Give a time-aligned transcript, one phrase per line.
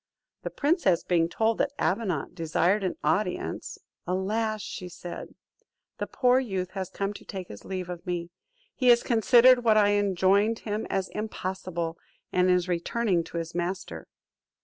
[0.41, 3.77] The princess being told that Avenant desired an audience:
[4.07, 5.35] "Alas," said she,
[5.99, 8.31] "the poor youth has come to take his leave of me!
[8.73, 11.99] He has considered what I enjoined him as impossible,
[12.33, 14.07] and is returning to his master."